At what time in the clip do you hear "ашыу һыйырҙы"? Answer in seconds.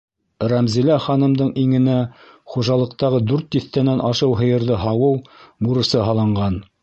4.09-4.79